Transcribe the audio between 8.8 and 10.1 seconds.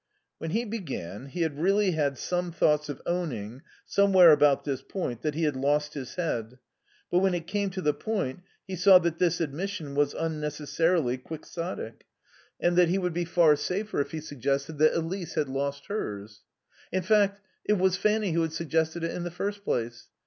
that this admission